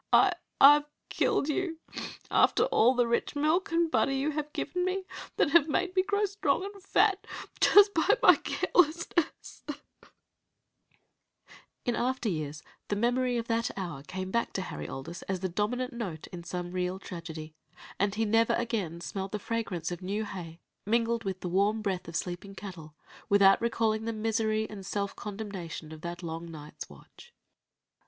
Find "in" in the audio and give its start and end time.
11.85-11.95, 16.31-16.43